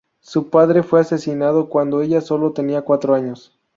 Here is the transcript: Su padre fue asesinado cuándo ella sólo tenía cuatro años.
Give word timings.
Su 0.23 0.49
padre 0.49 0.81
fue 0.81 1.01
asesinado 1.01 1.69
cuándo 1.69 2.01
ella 2.01 2.21
sólo 2.21 2.53
tenía 2.53 2.81
cuatro 2.81 3.13
años. 3.13 3.55